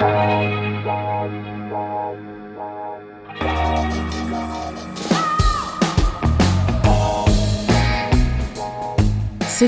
[0.00, 0.06] C'est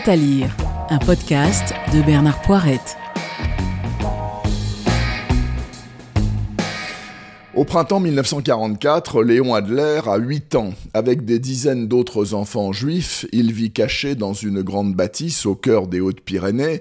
[0.09, 0.57] à lire,
[0.89, 2.97] un podcast de Bernard Poirette.
[7.55, 10.71] Au printemps 1944, Léon Adler a 8 ans.
[10.95, 15.89] Avec des dizaines d'autres enfants juifs, il vit caché dans une grande bâtisse au cœur
[15.89, 16.81] des Hautes-Pyrénées.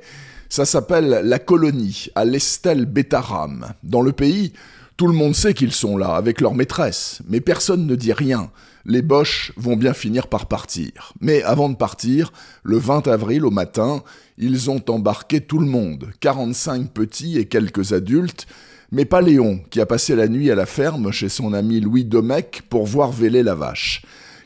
[0.51, 3.67] Ça s'appelle la colonie, à l'Estelle Bétaram.
[3.83, 4.51] Dans le pays,
[4.97, 8.51] tout le monde sait qu'ils sont là, avec leur maîtresse, mais personne ne dit rien.
[8.83, 11.13] Les Boches vont bien finir par partir.
[11.21, 14.03] Mais avant de partir, le 20 avril au matin,
[14.37, 18.45] ils ont embarqué tout le monde, 45 petits et quelques adultes,
[18.91, 22.03] mais pas Léon, qui a passé la nuit à la ferme chez son ami Louis
[22.03, 24.01] Domecq pour voir véler la vache.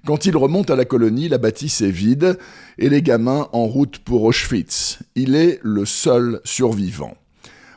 [0.06, 2.38] Quand il remonte à la colonie, la bâtisse est vide
[2.78, 5.00] et les gamins en route pour Auschwitz.
[5.16, 7.16] Il est le seul survivant.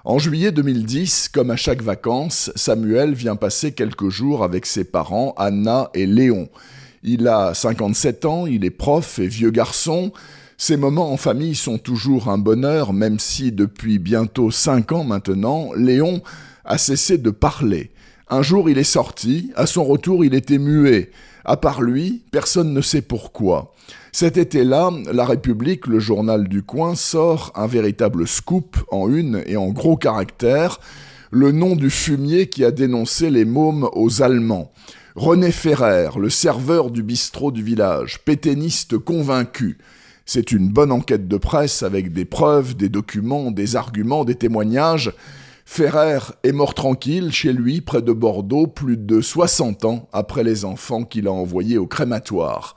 [0.05, 5.33] En juillet 2010, comme à chaque vacances, Samuel vient passer quelques jours avec ses parents,
[5.39, 6.51] Anna et Léon.
[7.03, 10.13] Il a 57 ans, il est prof et vieux garçon.
[10.59, 15.70] Ces moments en famille sont toujours un bonheur, même si depuis bientôt 5 ans maintenant,
[15.75, 16.20] Léon
[16.67, 17.91] a cessé de parler.
[18.31, 21.11] Un jour il est sorti, à son retour il était muet.
[21.47, 23.73] À part lui, personne ne sait pourquoi.
[24.12, 29.57] Cet été-là, La République, le journal du coin, sort un véritable scoop en une et
[29.57, 30.79] en gros caractères,
[31.31, 34.70] le nom du fumier qui a dénoncé les mômes aux Allemands.
[35.15, 39.79] René Ferrer, le serveur du bistrot du village, péténiste convaincu.
[40.27, 45.13] C'est une bonne enquête de presse avec des preuves, des documents, des arguments, des témoignages.
[45.70, 50.64] Ferrer est mort tranquille chez lui près de Bordeaux plus de 60 ans après les
[50.64, 52.74] enfants qu'il a envoyés au crématoire.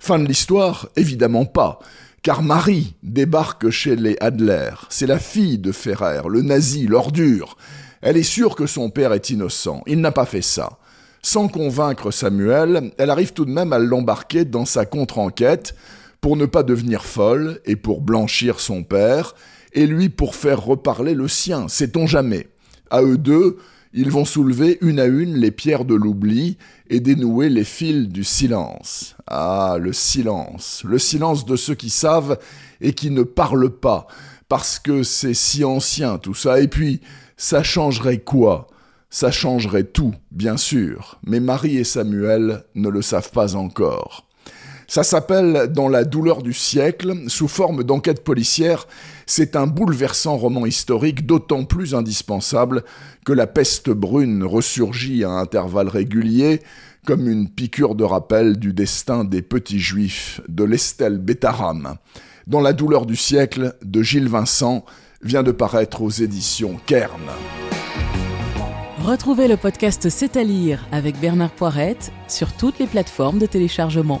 [0.00, 1.80] Fin de l'histoire Évidemment pas,
[2.22, 4.70] car Marie débarque chez les Adler.
[4.88, 7.58] C'est la fille de Ferrer, le nazi, l'ordure.
[8.00, 9.82] Elle est sûre que son père est innocent.
[9.86, 10.78] Il n'a pas fait ça.
[11.22, 15.74] Sans convaincre Samuel, elle arrive tout de même à l'embarquer dans sa contre-enquête
[16.20, 19.34] pour ne pas devenir folle et pour blanchir son père,
[19.72, 22.48] et lui pour faire reparler le sien, sait-on jamais.
[22.90, 23.58] À eux deux,
[23.92, 28.24] ils vont soulever une à une les pierres de l'oubli et dénouer les fils du
[28.24, 29.16] silence.
[29.26, 32.38] Ah, le silence, le silence de ceux qui savent
[32.80, 34.06] et qui ne parlent pas,
[34.48, 37.00] parce que c'est si ancien tout ça, et puis
[37.36, 38.66] ça changerait quoi?
[39.12, 44.29] Ça changerait tout, bien sûr, mais Marie et Samuel ne le savent pas encore.
[44.90, 48.88] Ça s'appelle Dans la douleur du siècle, sous forme d'enquête policière.
[49.24, 52.82] C'est un bouleversant roman historique d'autant plus indispensable
[53.24, 56.60] que la peste brune ressurgit à intervalles réguliers
[57.06, 61.94] comme une piqûre de rappel du destin des petits juifs de l'Estelle Bétaram.
[62.48, 64.84] Dans la douleur du siècle de Gilles Vincent
[65.22, 67.30] vient de paraître aux éditions Kern.
[69.04, 74.20] Retrouvez le podcast C'est à lire avec Bernard Poirette sur toutes les plateformes de téléchargement